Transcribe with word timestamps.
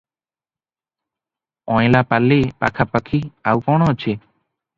ଅଁଏଲାପଲି 1.73 2.41
ପାଖାପାଖି 2.65 3.21
ଆଉ 3.53 3.63
କଣ 3.71 3.93
ଅଛି? 3.95 4.17